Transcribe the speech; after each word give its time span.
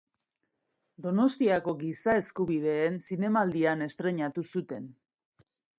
Donostiako 1.07 1.75
Giza 1.83 2.17
Eskubideen 2.23 2.99
Zinemaldian 3.09 3.89
estreinatu 3.91 4.51
zuten. 4.53 4.95